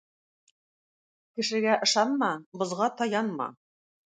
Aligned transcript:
Кешегә 1.39 1.77
ышанма, 1.89 2.33
бозга 2.63 2.89
таянма. 3.03 3.53